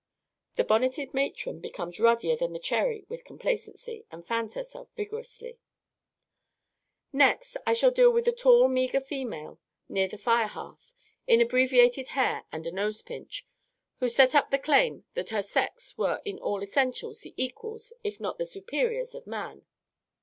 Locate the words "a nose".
12.65-13.03